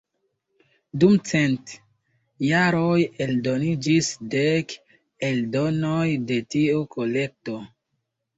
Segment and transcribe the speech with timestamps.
[1.01, 1.73] Dum cent
[2.47, 4.75] jaroj eldoniĝis dek
[5.29, 7.61] eldonoj de tiu kolekto.